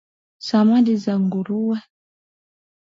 [0.37, 1.77] samadi za nguruwe